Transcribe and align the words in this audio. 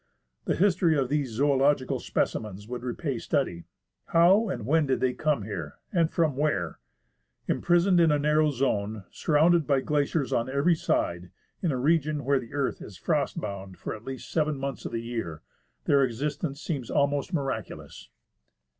The 0.45 0.55
history 0.55 0.97
of 0.97 1.09
these 1.09 1.29
zoological 1.29 1.99
species 1.99 2.67
would 2.67 2.81
repay 2.81 3.19
study. 3.19 3.65
How 4.07 4.49
and 4.49 4.65
when 4.65 4.87
did 4.87 4.99
they 4.99 5.13
come 5.13 5.43
here, 5.43 5.75
and 5.93 6.09
from 6.11 6.35
where 6.35 6.79
.'* 6.35 6.79
Imprisoned 7.47 7.99
in 7.99 8.11
a 8.11 8.17
narrow 8.17 8.49
zone, 8.49 9.03
surrounded 9.11 9.67
by 9.67 9.81
glaciers 9.81 10.33
on 10.33 10.49
every 10.49 10.73
side, 10.73 11.29
in 11.61 11.71
a 11.71 11.77
region 11.77 12.25
where 12.25 12.39
the 12.39 12.55
earth 12.55 12.81
is 12.81 12.97
frost 12.97 13.39
bound 13.39 13.77
for 13.77 13.95
at 13.95 14.03
least 14.03 14.31
seven 14.31 14.57
months 14.57 14.85
of 14.85 14.91
the 14.91 15.03
year, 15.03 15.43
their 15.85 16.03
existence 16.03 16.59
seems 16.59 16.89
almost 16.89 17.31
miraculous. 17.31 18.09